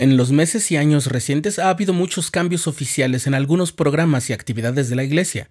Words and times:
En 0.00 0.16
los 0.16 0.30
meses 0.30 0.70
y 0.70 0.76
años 0.76 1.06
recientes 1.06 1.58
ha 1.58 1.70
habido 1.70 1.92
muchos 1.92 2.30
cambios 2.30 2.68
oficiales 2.68 3.26
en 3.26 3.34
algunos 3.34 3.72
programas 3.72 4.30
y 4.30 4.32
actividades 4.32 4.88
de 4.88 4.94
la 4.94 5.02
Iglesia. 5.02 5.50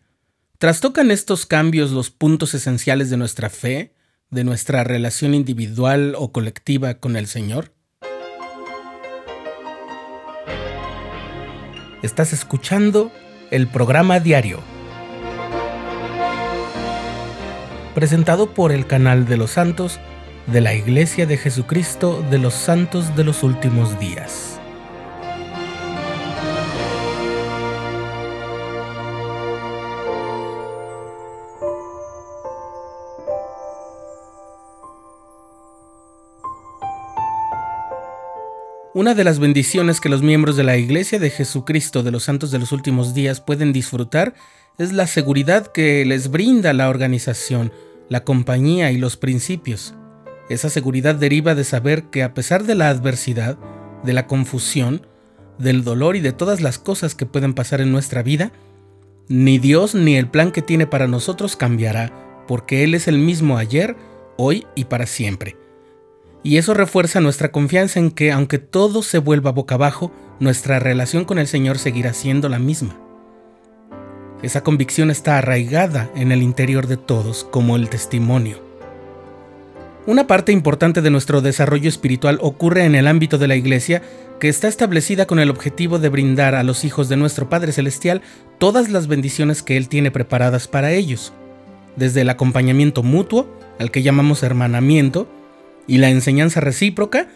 ¿Trastocan 0.58 1.12
estos 1.12 1.46
cambios 1.46 1.92
los 1.92 2.12
puntos 2.12 2.54
esenciales 2.54 3.10
de 3.10 3.18
nuestra 3.18 3.50
fe, 3.50 3.94
de 4.30 4.46
nuestra 4.46 4.86
relación 4.86 5.34
individual 5.34 6.16
o 6.18 6.32
colectiva 6.32 6.94
con 6.94 7.18
el 7.18 7.28
Señor? 7.28 7.74
Estás 12.02 12.32
escuchando 12.32 13.12
el 13.52 13.68
programa 13.68 14.22
diario, 14.22 14.62
presentado 17.94 18.54
por 18.54 18.72
el 18.72 18.88
canal 18.88 19.26
de 19.26 19.36
los 19.36 19.52
santos 19.52 20.00
de 20.48 20.62
la 20.62 20.74
Iglesia 20.74 21.26
de 21.26 21.38
Jesucristo 21.38 22.26
de 22.32 22.38
los 22.38 22.54
Santos 22.54 23.18
de 23.18 23.26
los 23.26 23.44
Últimos 23.44 24.00
Días. 24.00 24.62
Una 38.94 39.14
de 39.14 39.26
las 39.26 39.40
bendiciones 39.40 40.00
que 40.00 40.08
los 40.08 40.22
miembros 40.22 40.56
de 40.56 40.64
la 40.64 40.78
Iglesia 40.78 41.20
de 41.20 41.30
Jesucristo 41.30 42.04
de 42.04 42.12
los 42.12 42.24
Santos 42.24 42.52
de 42.52 42.60
los 42.60 42.72
Últimos 42.72 43.14
Días 43.14 43.42
pueden 43.42 43.74
disfrutar 43.74 44.34
es 44.78 44.94
la 44.94 45.08
seguridad 45.08 45.68
que 45.68 46.06
les 46.06 46.32
brinda 46.32 46.72
la 46.72 46.88
organización, 46.88 47.74
la 48.08 48.24
compañía 48.24 48.92
y 48.92 48.98
los 48.98 49.18
principios. 49.18 49.94
Esa 50.50 50.70
seguridad 50.70 51.16
deriva 51.16 51.56
de 51.56 51.64
saber 51.64 52.04
que 52.06 52.24
a 52.24 52.34
pesar 52.34 52.64
de 52.64 52.76
la 52.76 52.90
adversidad, 52.90 53.58
de 54.04 54.14
la 54.14 54.28
confusión, 54.28 55.06
del 55.58 55.84
dolor 55.84 56.16
y 56.16 56.22
de 56.22 56.32
todas 56.32 56.62
las 56.62 56.78
cosas 56.78 57.16
que 57.16 57.26
pueden 57.26 57.54
pasar 57.54 57.82
en 57.82 57.92
nuestra 57.92 58.24
vida, 58.24 58.52
ni 59.28 59.60
Dios 59.60 59.94
ni 59.94 60.16
el 60.16 60.30
plan 60.30 60.52
que 60.52 60.62
tiene 60.62 60.88
para 60.88 61.08
nosotros 61.08 61.56
cambiará, 61.56 62.14
porque 62.48 62.84
Él 62.84 62.94
es 62.94 63.08
el 63.08 63.20
mismo 63.20 63.58
ayer, 63.58 63.98
hoy 64.38 64.66
y 64.76 64.86
para 64.86 65.06
siempre. 65.06 65.58
Y 66.44 66.58
eso 66.58 66.74
refuerza 66.74 67.20
nuestra 67.20 67.52
confianza 67.52 68.00
en 68.00 68.12
que, 68.12 68.32
aunque 68.32 68.58
todo 68.58 69.02
se 69.02 69.18
vuelva 69.18 69.52
boca 69.52 69.76
abajo, 69.76 70.14
nuestra 70.40 70.80
relación 70.80 71.26
con 71.26 71.40
el 71.40 71.48
Señor 71.48 71.78
seguirá 71.78 72.14
siendo 72.14 72.48
la 72.48 72.60
misma. 72.60 72.98
Esa 74.44 74.64
convicción 74.64 75.10
está 75.10 75.40
arraigada 75.40 76.10
en 76.16 76.32
el 76.32 76.44
interior 76.44 76.88
de 76.88 76.96
todos 76.96 77.44
como 77.44 77.76
el 77.76 77.90
testimonio. 77.90 78.67
Una 80.08 80.26
parte 80.26 80.54
importante 80.54 81.02
de 81.02 81.10
nuestro 81.10 81.42
desarrollo 81.42 81.90
espiritual 81.90 82.40
ocurre 82.42 82.86
en 82.86 82.96
el 82.96 83.08
ámbito 83.08 83.38
de 83.38 83.50
la 83.50 83.58
Iglesia, 83.58 84.02
que 84.40 84.48
está 84.48 84.70
establecida 84.70 85.28
con 85.28 85.38
el 85.38 85.50
objetivo 85.50 86.00
de 86.00 86.08
brindar 86.08 86.56
a 86.56 86.64
los 86.64 86.86
hijos 86.86 87.10
de 87.10 87.18
nuestro 87.18 87.50
Padre 87.50 87.74
Celestial 87.74 88.22
todas 88.58 88.90
las 88.90 89.08
bendiciones 89.08 89.64
que 89.64 89.76
Él 89.76 89.90
tiene 89.90 90.10
preparadas 90.10 90.70
para 90.70 90.94
ellos, 90.94 91.34
desde 91.98 92.22
el 92.22 92.30
acompañamiento 92.30 93.04
mutuo, 93.04 93.54
al 93.80 93.92
que 93.92 94.02
llamamos 94.02 94.44
hermanamiento, 94.44 95.28
y 95.88 95.98
la 95.98 96.10
enseñanza 96.10 96.62
recíproca, 96.62 97.28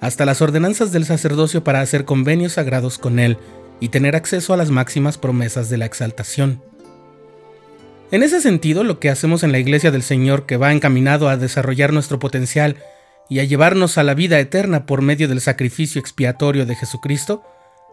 hasta 0.00 0.26
las 0.26 0.42
ordenanzas 0.42 0.92
del 0.92 1.06
sacerdocio 1.06 1.64
para 1.64 1.80
hacer 1.80 2.04
convenios 2.04 2.52
sagrados 2.52 2.98
con 2.98 3.20
Él 3.20 3.38
y 3.80 3.88
tener 3.88 4.16
acceso 4.16 4.52
a 4.52 4.58
las 4.58 4.68
máximas 4.68 5.16
promesas 5.16 5.70
de 5.70 5.78
la 5.78 5.86
exaltación. 5.86 6.60
En 8.10 8.22
ese 8.22 8.40
sentido, 8.40 8.84
lo 8.84 9.00
que 9.00 9.10
hacemos 9.10 9.42
en 9.42 9.52
la 9.52 9.58
Iglesia 9.58 9.90
del 9.90 10.02
Señor, 10.02 10.46
que 10.46 10.56
va 10.56 10.72
encaminado 10.72 11.28
a 11.28 11.36
desarrollar 11.36 11.92
nuestro 11.92 12.18
potencial 12.18 12.76
y 13.28 13.40
a 13.40 13.44
llevarnos 13.44 13.98
a 13.98 14.02
la 14.02 14.14
vida 14.14 14.40
eterna 14.40 14.86
por 14.86 15.02
medio 15.02 15.28
del 15.28 15.42
sacrificio 15.42 16.00
expiatorio 16.00 16.64
de 16.64 16.74
Jesucristo, 16.74 17.42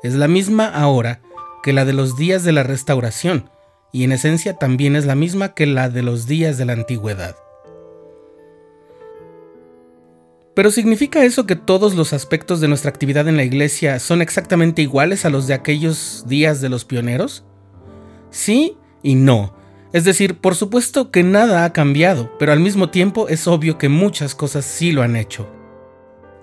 es 0.03 0.13
la 0.13 0.30
misma 0.30 0.67
ahora 0.67 1.19
que 1.63 1.73
la 1.73 1.83
de 1.83 1.91
los 1.91 2.16
días 2.16 2.45
de 2.45 2.53
la 2.53 2.63
restauración, 2.63 3.49
y 3.91 4.05
en 4.05 4.13
esencia 4.13 4.53
también 4.53 4.95
es 4.95 5.05
la 5.05 5.16
misma 5.16 5.53
que 5.53 5.66
la 5.66 5.89
de 5.89 6.02
los 6.02 6.27
días 6.27 6.57
de 6.57 6.66
la 6.66 6.73
antigüedad. 6.73 7.35
Pero 10.53 10.72
¿significa 10.72 11.25
eso 11.25 11.45
que 11.45 11.57
todos 11.57 11.95
los 11.95 12.13
aspectos 12.13 12.61
de 12.61 12.69
nuestra 12.69 12.90
actividad 12.90 13.28
en 13.28 13.35
la 13.35 13.44
iglesia 13.44 14.00
son 14.00 14.22
exactamente 14.22 14.81
iguales 14.81 15.25
a 15.25 15.29
los 15.29 15.47
de 15.47 15.53
aquellos 15.53 16.23
días 16.28 16.61
de 16.61 16.69
los 16.69 16.85
pioneros? 16.85 17.44
Sí 18.29 18.78
y 19.03 19.16
no. 19.16 19.54
Es 19.95 20.03
decir, 20.03 20.35
por 20.35 20.56
supuesto 20.56 21.09
que 21.09 21.23
nada 21.23 21.63
ha 21.63 21.72
cambiado, 21.72 22.29
pero 22.38 22.51
al 22.51 22.59
mismo 22.59 22.89
tiempo 22.89 23.29
es 23.29 23.47
obvio 23.47 23.78
que 23.78 23.88
muchas 23.88 24.35
cosas 24.35 24.66
sí 24.66 24.91
lo 24.91 25.03
han 25.03 25.16
hecho. 25.16 25.50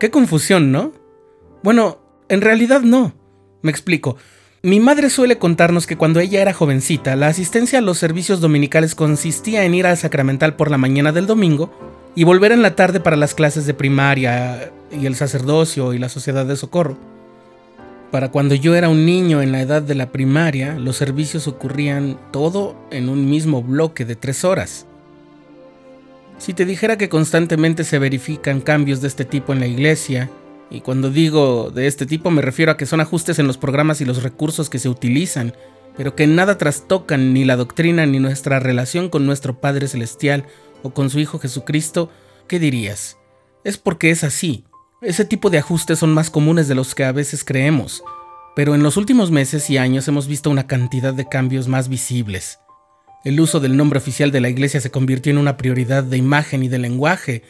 Qué 0.00 0.10
confusión, 0.10 0.72
¿no? 0.72 0.92
Bueno, 1.62 1.98
en 2.30 2.41
realidad 2.41 2.80
no. 2.80 3.12
Me 3.60 3.70
explico. 3.70 4.16
Mi 4.62 4.80
madre 4.80 5.10
suele 5.10 5.36
contarnos 5.36 5.86
que 5.86 5.98
cuando 5.98 6.18
ella 6.18 6.41
era 6.41 6.54
jovencita, 6.54 7.14
la 7.14 7.26
asistencia 7.26 7.80
a 7.80 7.82
los 7.82 7.98
servicios 7.98 8.41
dominicales 8.41 8.94
consistía 8.94 9.66
en 9.66 9.74
ir 9.74 9.86
al 9.86 9.98
sacramental 9.98 10.56
por 10.56 10.70
la 10.70 10.78
mañana 10.78 11.12
del 11.12 11.26
domingo 11.26 11.70
y 12.14 12.24
volver 12.24 12.52
en 12.52 12.62
la 12.62 12.74
tarde 12.74 13.00
para 13.00 13.16
las 13.16 13.34
clases 13.34 13.66
de 13.66 13.74
primaria 13.74 14.72
y 14.98 15.04
el 15.04 15.14
sacerdocio 15.14 15.92
y 15.92 15.98
la 15.98 16.08
sociedad 16.08 16.46
de 16.46 16.56
socorro. 16.56 16.96
Para 18.12 18.30
cuando 18.30 18.54
yo 18.54 18.74
era 18.74 18.90
un 18.90 19.06
niño 19.06 19.40
en 19.40 19.52
la 19.52 19.62
edad 19.62 19.80
de 19.80 19.94
la 19.94 20.12
primaria, 20.12 20.78
los 20.78 20.96
servicios 20.96 21.48
ocurrían 21.48 22.20
todo 22.30 22.76
en 22.90 23.08
un 23.08 23.28
mismo 23.28 23.62
bloque 23.62 24.04
de 24.04 24.16
tres 24.16 24.44
horas. 24.44 24.86
Si 26.36 26.52
te 26.52 26.66
dijera 26.66 26.98
que 26.98 27.08
constantemente 27.08 27.84
se 27.84 27.98
verifican 27.98 28.60
cambios 28.60 29.00
de 29.00 29.08
este 29.08 29.24
tipo 29.24 29.54
en 29.54 29.60
la 29.60 29.66
iglesia, 29.66 30.28
y 30.70 30.82
cuando 30.82 31.10
digo 31.10 31.70
de 31.70 31.86
este 31.86 32.04
tipo 32.04 32.30
me 32.30 32.42
refiero 32.42 32.72
a 32.72 32.76
que 32.76 32.84
son 32.84 33.00
ajustes 33.00 33.38
en 33.38 33.46
los 33.46 33.56
programas 33.56 34.02
y 34.02 34.04
los 34.04 34.22
recursos 34.22 34.68
que 34.68 34.78
se 34.78 34.90
utilizan, 34.90 35.54
pero 35.96 36.14
que 36.14 36.26
nada 36.26 36.58
trastocan 36.58 37.32
ni 37.32 37.46
la 37.46 37.56
doctrina 37.56 38.04
ni 38.04 38.18
nuestra 38.18 38.60
relación 38.60 39.08
con 39.08 39.24
nuestro 39.24 39.58
Padre 39.58 39.88
Celestial 39.88 40.44
o 40.82 40.90
con 40.92 41.08
su 41.08 41.18
Hijo 41.18 41.38
Jesucristo, 41.38 42.10
¿qué 42.46 42.58
dirías? 42.58 43.16
Es 43.64 43.78
porque 43.78 44.10
es 44.10 44.22
así, 44.22 44.64
ese 45.02 45.24
tipo 45.24 45.50
de 45.50 45.58
ajustes 45.58 45.98
son 45.98 46.14
más 46.14 46.30
comunes 46.30 46.68
de 46.68 46.76
los 46.76 46.94
que 46.94 47.04
a 47.04 47.10
veces 47.10 47.44
creemos, 47.44 48.04
pero 48.54 48.74
en 48.76 48.84
los 48.84 48.96
últimos 48.96 49.32
meses 49.32 49.68
y 49.68 49.76
años 49.76 50.06
hemos 50.06 50.28
visto 50.28 50.48
una 50.48 50.68
cantidad 50.68 51.12
de 51.12 51.28
cambios 51.28 51.66
más 51.66 51.88
visibles. 51.88 52.60
El 53.24 53.41
uso 53.41 53.58
del 53.58 53.76
nombre 53.76 53.98
oficial 53.98 54.30
de 54.30 54.41
la 54.41 54.48
iglesia 54.48 54.80
se 54.80 54.91
convirtió 54.92 55.32
en 55.32 55.38
una 55.38 55.56
prioridad 55.56 56.04
de 56.04 56.18
imagen 56.18 56.62
y 56.62 56.68
de 56.68 56.78
lenguaje. 56.78 57.42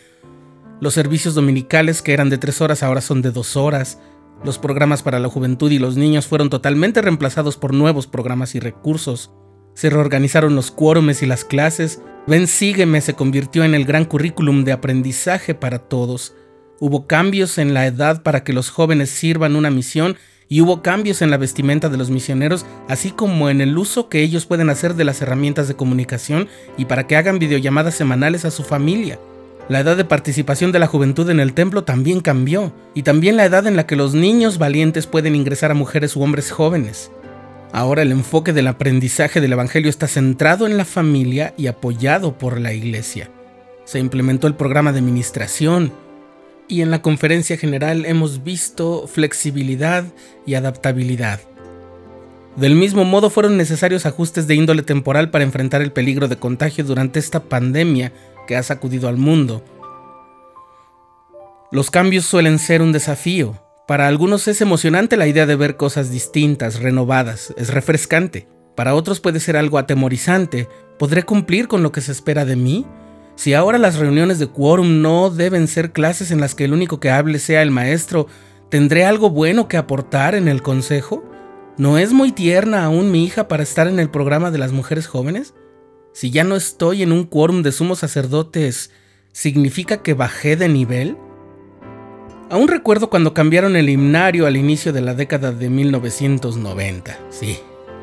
Los 0.81 0.95
servicios 0.95 1.35
dominicales 1.35 2.01
que 2.01 2.15
eran 2.15 2.31
de 2.31 2.39
tres 2.39 2.61
horas 2.63 2.83
ahora 2.83 3.03
son 3.03 3.21
de 3.21 3.31
dos 3.31 3.57
horas. 3.57 3.99
Los 4.45 4.59
programas 4.59 5.03
para 5.03 5.19
la 5.19 5.29
juventud 5.29 5.71
y 5.71 5.79
los 5.79 5.97
niños 5.97 6.27
fueron 6.27 6.51
totalmente 6.51 7.03
reemplazados 7.03 7.57
por 7.59 7.75
nuevos 7.75 8.07
programas 8.07 8.55
y 8.55 8.61
recursos. 8.61 9.31
Se 9.75 9.91
reorganizaron 9.91 10.55
los 10.55 10.71
quórumes 10.71 11.23
y 11.23 11.27
las 11.27 11.45
clases. 11.45 12.01
Ven 12.27 12.47
Sígueme 12.47 13.01
se 13.01 13.15
convirtió 13.15 13.65
en 13.65 13.75
el 13.75 13.85
gran 13.85 14.05
currículum 14.05 14.65
de 14.65 14.73
aprendizaje 14.73 15.55
para 15.55 15.79
todos. 15.79 16.35
Hubo 16.85 17.07
cambios 17.07 17.59
en 17.59 17.75
la 17.75 17.87
edad 17.87 18.25
para 18.25 18.43
que 18.43 18.53
los 18.53 18.69
jóvenes 18.69 19.09
sirvan 19.09 19.55
una 19.55 19.71
misión 19.71 20.17
y 20.49 20.63
hubo 20.63 20.83
cambios 20.83 21.23
en 21.23 21.31
la 21.31 21.37
vestimenta 21.37 21.89
de 21.89 21.97
los 21.97 22.11
misioneros, 22.11 22.67
así 22.89 23.13
como 23.13 23.51
en 23.51 23.61
el 23.61 23.79
uso 23.79 24.09
que 24.09 24.21
ellos 24.21 24.47
pueden 24.47 24.69
hacer 24.69 24.97
de 24.97 25.05
las 25.05 25.23
herramientas 25.23 25.69
de 25.69 25.77
comunicación 25.77 26.49
y 26.77 26.87
para 26.87 27.07
que 27.07 27.15
hagan 27.15 27.39
videollamadas 27.39 27.95
semanales 27.95 28.45
a 28.45 28.51
su 28.51 28.65
familia. 28.65 29.21
La 29.69 29.79
edad 29.79 29.97
de 29.97 30.05
participación 30.05 30.73
de 30.73 30.81
la 30.81 30.89
juventud 30.89 31.31
en 31.31 31.39
el 31.39 31.53
templo 31.53 31.85
también 31.85 32.19
cambió, 32.19 32.73
y 32.95 33.05
también 33.05 33.37
la 33.37 33.45
edad 33.45 33.65
en 33.69 33.77
la 33.77 33.87
que 33.87 33.95
los 33.95 34.15
niños 34.15 34.59
valientes 34.59 35.07
pueden 35.07 35.37
ingresar 35.37 35.71
a 35.71 35.75
mujeres 35.75 36.17
u 36.17 36.23
hombres 36.23 36.51
jóvenes. 36.51 37.13
Ahora 37.73 38.03
el 38.03 38.11
enfoque 38.11 38.53
del 38.53 38.67
aprendizaje 38.67 39.41
del 39.41 39.53
Evangelio 39.53 39.89
está 39.89 40.09
centrado 40.09 40.67
en 40.67 40.77
la 40.77 40.85
familia 40.85 41.55
y 41.57 41.69
apoyado 41.69 42.37
por 42.39 42.61
la 42.61 42.73
Iglesia. 42.73 43.31
Se 43.85 44.01
implementó 44.01 44.49
el 44.49 44.57
programa 44.57 44.93
de 44.93 45.01
ministración, 45.01 45.93
y 46.73 46.81
en 46.81 46.91
la 46.91 47.03
conferencia 47.03 47.59
general 47.59 48.07
hemos 48.07 48.45
visto 48.45 49.07
flexibilidad 49.07 50.07
y 50.47 50.55
adaptabilidad. 50.55 51.39
Del 52.57 52.77
mismo 52.77 53.05
modo 53.05 53.29
fueron 53.29 53.59
necesarios 53.59 54.07
ajustes 54.07 54.47
de 54.47 54.55
índole 54.55 54.83
temporal 54.83 55.31
para 55.31 55.45
enfrentar 55.45 55.83
el 55.83 55.93
peligro 55.93 56.29
de 56.29 56.37
contagio 56.37 56.83
durante 56.83 57.19
esta 57.19 57.41
pandemia 57.41 58.15
que 58.47 58.57
ha 58.57 58.63
sacudido 58.63 59.11
al 59.11 59.19
mundo. 59.19 59.63
Los 61.71 61.91
cambios 61.91 62.25
suelen 62.25 62.59
ser 62.59 62.81
un 62.81 62.93
desafío. 62.93 63.63
Para 63.87 64.09
algunos 64.09 64.49
es 64.49 64.63
emocionante 64.63 65.19
la 65.19 65.27
idea 65.27 65.45
de 65.45 65.57
ver 65.57 65.77
cosas 65.77 66.11
distintas, 66.11 66.81
renovadas, 66.81 67.53
es 67.59 67.69
refrescante. 67.69 68.49
Para 68.75 68.95
otros 68.95 69.21
puede 69.21 69.41
ser 69.41 69.59
algo 69.59 69.77
atemorizante. 69.77 70.71
¿Podré 70.99 71.25
cumplir 71.25 71.69
con 71.69 71.83
lo 71.83 71.93
que 71.93 72.01
se 72.01 72.13
espera 72.13 72.47
de 72.47 72.57
mí? 72.57 72.87
Si 73.35 73.55
ahora 73.55 73.79
las 73.79 73.97
reuniones 73.97 74.39
de 74.39 74.47
quórum 74.47 75.01
no 75.01 75.31
deben 75.31 75.67
ser 75.69 75.93
clases 75.93 76.31
en 76.31 76.41
las 76.41 76.55
que 76.55 76.65
el 76.65 76.73
único 76.73 77.01
que 77.01 77.11
hable 77.11 77.39
sea 77.39 77.63
el 77.63 77.71
maestro, 77.71 78.27
¿tendré 78.69 79.05
algo 79.05 79.31
bueno 79.31 79.69
que 79.69 79.77
aportar 79.77 80.35
en 80.35 80.49
el 80.49 80.63
consejo? 80.63 81.25
¿No 81.79 81.99
es 81.99 82.13
muy 82.13 82.33
tierna 82.33 82.85
aún 82.85 83.11
mi 83.11 83.25
hija 83.25 83.49
para 83.49 83.63
estar 83.63 83.89
en 83.89 83.99
el 83.99 84.11
programa 84.11 84.51
de 84.51 84.59
las 84.59 84.73
mujeres 84.73 85.07
jóvenes? 85.07 85.55
Si 86.13 86.31
ya 86.31 86.45
no 86.45 86.57
estoy 86.57 87.03
en 87.03 87.11
un 87.11 87.25
quórum 87.25 87.63
de 87.63 87.73
sumos 87.73 88.01
sacerdotes, 88.01 88.91
¿significa 89.33 90.03
que 90.03 90.13
bajé 90.13 90.57
de 90.57 90.69
nivel? 90.69 91.17
Aún 92.51 92.69
recuerdo 92.69 93.09
cuando 93.09 93.33
cambiaron 93.33 93.77
el 93.77 93.89
himnario 93.89 94.47
al 94.47 94.59
inicio 94.59 94.93
de 94.93 95.01
la 95.01 95.15
década 95.15 95.53
de 95.53 95.71
1990. 95.71 97.19
Sí, 97.31 97.59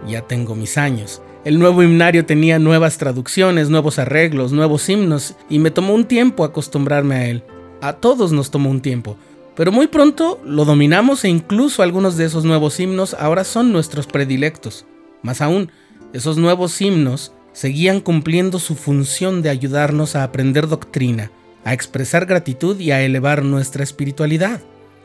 ya 0.07 0.21
tengo 0.27 0.55
mis 0.55 0.79
años. 0.79 1.21
El 1.45 1.57
nuevo 1.57 1.81
himnario 1.83 2.25
tenía 2.25 2.59
nuevas 2.59 2.97
traducciones, 2.97 3.69
nuevos 3.69 3.97
arreglos, 3.97 4.51
nuevos 4.51 4.89
himnos, 4.89 5.35
y 5.49 5.59
me 5.59 5.71
tomó 5.71 5.93
un 5.93 6.03
tiempo 6.03 6.43
acostumbrarme 6.43 7.15
a 7.15 7.27
él. 7.27 7.43
A 7.79 7.93
todos 7.93 8.33
nos 8.33 8.51
tomó 8.51 8.69
un 8.69 8.81
tiempo, 8.81 9.15
pero 9.55 9.71
muy 9.71 9.87
pronto 9.87 10.41
lo 10.43 10.65
dominamos 10.65 11.23
e 11.23 11.29
incluso 11.29 11.81
algunos 11.81 12.17
de 12.17 12.25
esos 12.25 12.43
nuevos 12.43 12.77
himnos 12.81 13.13
ahora 13.13 13.45
son 13.45 13.71
nuestros 13.71 14.05
predilectos. 14.05 14.85
Más 15.21 15.39
aún, 15.39 15.71
esos 16.11 16.37
nuevos 16.37 16.81
himnos 16.81 17.31
seguían 17.53 18.01
cumpliendo 18.01 18.59
su 18.59 18.75
función 18.75 19.41
de 19.41 19.49
ayudarnos 19.49 20.17
a 20.17 20.25
aprender 20.25 20.67
doctrina, 20.67 21.31
a 21.63 21.73
expresar 21.73 22.25
gratitud 22.25 22.77
y 22.81 22.91
a 22.91 23.01
elevar 23.01 23.45
nuestra 23.45 23.81
espiritualidad. 23.81 24.59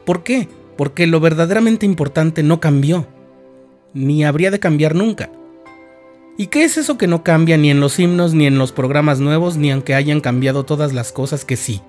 ¿Por 0.05 0.25
qué? 0.25 0.49
Porque 0.77 1.07
lo 1.07 1.21
verdaderamente 1.21 1.87
importante 1.87 2.43
no 2.43 2.59
cambió, 2.59 3.07
ni 3.93 4.25
habría 4.25 4.51
de 4.51 4.59
cambiar 4.59 4.97
nunca. 4.97 5.31
¿Y 6.37 6.49
qué 6.49 6.65
es 6.65 6.77
eso 6.79 6.99
que 6.99 7.07
no 7.07 7.23
cambia 7.23 7.57
ni 7.57 7.71
en 7.71 7.79
los 7.79 8.01
himnos, 8.01 8.35
ni 8.35 8.47
en 8.47 8.59
los 8.59 8.73
programas 8.73 9.21
nuevos, 9.21 9.57
ni 9.57 9.71
aunque 9.71 9.95
hayan 9.95 10.21
cambiado 10.21 10.65
todas 10.65 10.93
las 10.93 11.13
cosas 11.13 11.45
que 11.45 11.57
sí? 11.57 11.81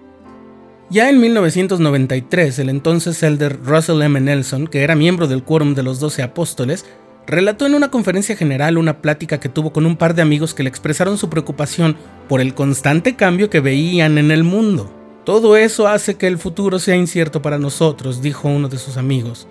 Ya 0.92 1.10
en 1.10 1.20
1993, 1.20 2.60
el 2.60 2.70
entonces 2.70 3.24
elder 3.24 3.60
Russell 3.64 4.04
M. 4.04 4.22
Nelson, 4.22 4.68
que 4.68 4.84
era 4.84 4.96
miembro 4.96 5.28
del 5.28 5.42
Quórum 5.44 5.74
de 5.74 5.82
los 5.82 6.00
Doce 6.00 6.22
Apóstoles, 6.22 6.86
relató 7.26 7.66
en 7.66 7.74
una 7.74 7.90
conferencia 7.90 8.36
general 8.36 8.78
una 8.78 9.02
plática 9.02 9.40
que 9.40 9.50
tuvo 9.50 9.74
con 9.74 9.88
un 9.88 9.98
par 9.98 10.14
de 10.14 10.22
amigos 10.22 10.54
que 10.54 10.62
le 10.62 10.70
expresaron 10.70 11.18
su 11.18 11.28
preocupación 11.28 11.98
por 12.30 12.40
el 12.40 12.54
constante 12.54 13.16
cambio 13.16 13.50
que 13.50 13.62
veían 13.62 14.20
en 14.20 14.30
el 14.30 14.44
mundo. 14.44 14.94
Todo 15.24 15.58
eso 15.58 15.88
hace 15.88 16.18
que 16.18 16.28
el 16.28 16.38
futuro 16.38 16.78
sea 16.78 16.96
incierto 16.96 17.42
para 17.42 17.58
nosotros, 17.58 18.22
dijo 18.22 18.48
uno 18.48 18.70
de 18.70 18.78
sus 18.78 18.98
amigos. 18.98 19.48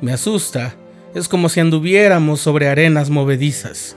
Me 0.00 0.12
asusta, 0.12 0.76
es 1.16 1.26
como 1.26 1.48
si 1.48 1.58
anduviéramos 1.58 2.40
sobre 2.40 2.68
arenas 2.68 3.10
movedizas. 3.10 3.96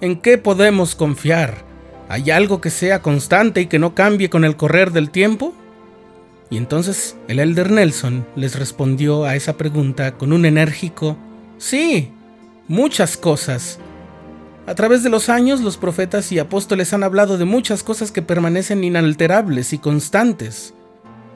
¿En 0.00 0.20
qué 0.20 0.38
podemos 0.38 0.94
confiar? 0.94 1.64
¿Hay 2.08 2.30
algo 2.30 2.60
que 2.60 2.70
sea 2.70 3.02
constante 3.02 3.60
y 3.62 3.66
que 3.66 3.78
no 3.78 3.94
cambie 3.94 4.30
con 4.30 4.44
el 4.44 4.56
correr 4.56 4.92
del 4.92 5.10
tiempo? 5.10 5.54
Y 6.50 6.56
entonces 6.56 7.16
el 7.26 7.40
elder 7.40 7.70
Nelson 7.70 8.26
les 8.36 8.58
respondió 8.58 9.24
a 9.24 9.34
esa 9.34 9.56
pregunta 9.56 10.12
con 10.12 10.32
un 10.32 10.44
enérgico 10.46 11.16
Sí, 11.58 12.12
muchas 12.68 13.16
cosas. 13.16 13.80
A 14.68 14.74
través 14.76 15.02
de 15.02 15.10
los 15.10 15.28
años 15.28 15.60
los 15.60 15.76
profetas 15.76 16.30
y 16.30 16.38
apóstoles 16.38 16.92
han 16.92 17.02
hablado 17.02 17.36
de 17.36 17.44
muchas 17.44 17.82
cosas 17.82 18.12
que 18.12 18.22
permanecen 18.22 18.84
inalterables 18.84 19.72
y 19.72 19.78
constantes. 19.78 20.74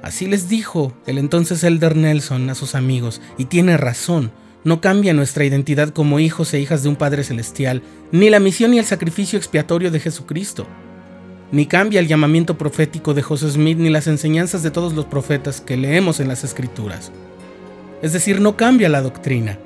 Así 0.03 0.27
les 0.27 0.49
dijo 0.49 0.93
el 1.07 1.19
entonces 1.19 1.65
elder 1.65 1.97
Nelson 1.97 2.49
a 2.51 2.55
sus 2.55 2.77
amigos, 2.77 3.21
y 3.39 3.47
tiene 3.47 3.77
razón, 3.77 4.31
no 4.65 4.81
cambia 4.81 5.13
nuestra 5.13 5.45
identidad 5.45 5.91
como 5.91 6.21
hijos 6.21 6.53
e 6.55 6.61
hijas 6.61 6.83
de 6.83 6.89
un 6.89 6.97
Padre 6.97 7.25
Celestial, 7.25 7.83
ni 8.11 8.31
la 8.31 8.41
misión 8.41 8.75
y 8.75 8.79
el 8.79 8.85
sacrificio 8.85 9.39
expiatorio 9.39 9.91
de 9.91 10.01
Jesucristo 10.01 10.67
ni 11.53 11.67
cambia 11.67 12.01
el 12.01 12.09
llamamiento 12.09 12.57
profético 12.57 13.13
de 13.13 13.23
José 13.23 13.51
Smith 13.51 13.79
ni 13.79 13.91
las 13.91 14.07
enseñanzas 14.07 14.63
de 14.63 14.71
todos 14.71 14.95
los 14.95 15.05
profetas 15.05 15.61
que 15.61 15.77
leemos 15.77 16.19
en 16.19 16.29
las 16.29 16.45
escrituras. 16.45 17.13
Es 18.01 18.15
decir, 18.15 18.41
no 18.41 18.57
cambia 18.57 18.89
la 18.89 19.03
doctrina. 19.03 19.59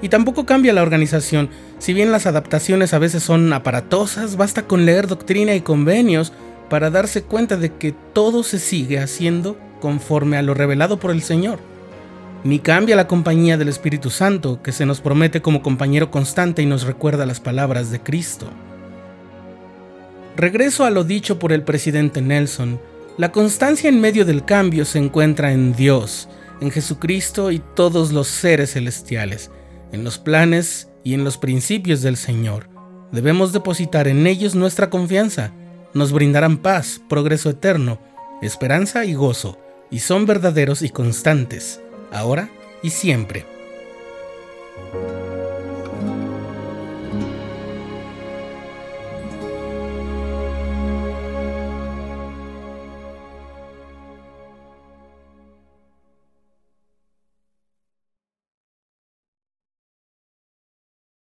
Y 0.00 0.08
tampoco 0.08 0.46
cambia 0.46 0.72
la 0.72 0.82
organización. 0.82 1.50
Si 1.78 1.92
bien 1.92 2.10
las 2.12 2.26
adaptaciones 2.26 2.94
a 2.94 2.98
veces 2.98 3.22
son 3.22 3.52
aparatosas, 3.52 4.36
basta 4.36 4.62
con 4.62 4.86
leer 4.86 5.06
doctrina 5.06 5.54
y 5.54 5.60
convenios 5.60 6.32
para 6.70 6.88
darse 6.90 7.22
cuenta 7.22 7.56
de 7.58 7.74
que 7.74 7.92
todo 7.92 8.42
se 8.42 8.58
sigue 8.58 8.98
haciendo 8.98 9.58
conforme 9.80 10.38
a 10.38 10.42
lo 10.42 10.54
revelado 10.54 10.98
por 10.98 11.10
el 11.10 11.22
Señor. 11.22 11.58
Ni 12.44 12.60
cambia 12.60 12.94
la 12.94 13.08
compañía 13.08 13.56
del 13.56 13.68
Espíritu 13.68 14.10
Santo, 14.10 14.62
que 14.62 14.72
se 14.72 14.86
nos 14.86 15.00
promete 15.00 15.42
como 15.42 15.62
compañero 15.62 16.10
constante 16.10 16.62
y 16.62 16.66
nos 16.66 16.84
recuerda 16.84 17.26
las 17.26 17.40
palabras 17.40 17.90
de 17.90 18.00
Cristo. 18.00 18.48
Regreso 20.36 20.84
a 20.84 20.90
lo 20.90 21.02
dicho 21.02 21.40
por 21.40 21.52
el 21.52 21.64
presidente 21.64 22.22
Nelson. 22.22 22.80
La 23.16 23.32
constancia 23.32 23.88
en 23.88 24.00
medio 24.00 24.24
del 24.24 24.44
cambio 24.44 24.84
se 24.84 25.00
encuentra 25.00 25.52
en 25.52 25.74
Dios, 25.74 26.28
en 26.60 26.70
Jesucristo 26.70 27.50
y 27.50 27.58
todos 27.58 28.12
los 28.12 28.28
seres 28.28 28.74
celestiales, 28.74 29.50
en 29.90 30.04
los 30.04 30.18
planes 30.18 30.88
y 31.02 31.14
en 31.14 31.24
los 31.24 31.38
principios 31.38 32.02
del 32.02 32.16
Señor. 32.16 32.68
Debemos 33.10 33.52
depositar 33.52 34.06
en 34.06 34.28
ellos 34.28 34.54
nuestra 34.54 34.90
confianza. 34.90 35.52
Nos 35.92 36.12
brindarán 36.12 36.58
paz, 36.58 37.00
progreso 37.08 37.50
eterno, 37.50 37.98
esperanza 38.40 39.04
y 39.06 39.14
gozo, 39.14 39.58
y 39.90 39.98
son 39.98 40.24
verdaderos 40.24 40.82
y 40.82 40.90
constantes, 40.90 41.80
ahora 42.12 42.48
y 42.82 42.90
siempre. 42.90 43.57